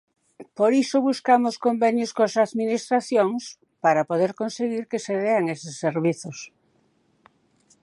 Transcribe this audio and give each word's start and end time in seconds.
Por 0.57 0.71
iso 0.83 0.97
buscamos 1.09 1.55
convenios 1.65 2.11
coas 2.17 2.35
administracións 2.47 3.41
para 3.83 4.07
poder 4.11 4.31
conseguir 4.41 4.83
que 4.91 4.99
se 5.05 5.13
dean 5.25 5.43
eses 5.55 5.75
servizos. 5.85 6.37